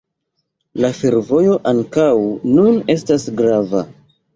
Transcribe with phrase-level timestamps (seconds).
[0.85, 2.09] La fervojo ankaŭ
[2.59, 3.89] nun estas grava.